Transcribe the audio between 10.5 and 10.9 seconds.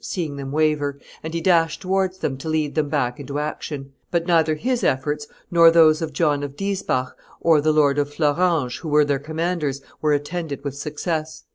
with